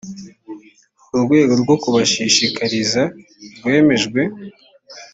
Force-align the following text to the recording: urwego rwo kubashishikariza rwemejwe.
urwego 1.15 1.53
rwo 1.61 1.75
kubashishikariza 1.81 3.03
rwemejwe. 3.57 4.21